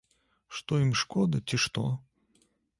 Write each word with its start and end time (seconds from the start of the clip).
Што 0.59 0.79
ім 0.85 0.89
шкода, 1.03 1.43
ці 1.47 1.63
што? 1.67 1.87